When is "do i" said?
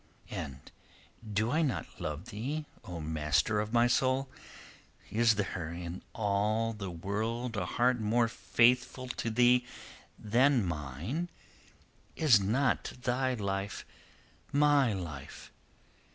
1.31-1.61